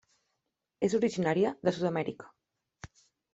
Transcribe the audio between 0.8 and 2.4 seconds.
És originària de Sud-amèrica.